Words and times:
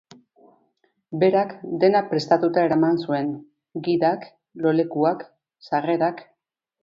Berak 1.23 1.51
dena 1.83 1.99
prestatuta 2.13 2.63
eraman 2.69 2.97
zuen; 3.03 3.29
gidak, 3.89 4.27
lolekuak, 4.67 5.21
sarrerak... 5.69 6.25